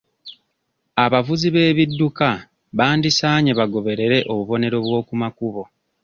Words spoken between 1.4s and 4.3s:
b'ebidduka bandisaanye bagoberere